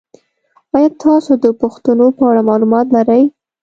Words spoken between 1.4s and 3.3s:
د پښتنو په اړه معلومات لرئ؟